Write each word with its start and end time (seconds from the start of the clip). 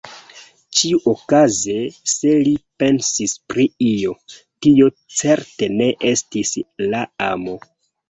Ĉiuokaze, 0.79 1.75
se 2.13 2.33
li 2.47 2.55
pensis 2.85 3.37
pri 3.53 3.69
io, 3.91 4.17
tio 4.41 4.91
certe 5.21 5.73
ne 5.79 5.93
estis 6.17 6.59
la 6.93 7.09
amo. 7.33 7.61